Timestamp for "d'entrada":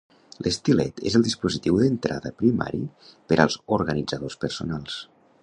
1.81-2.33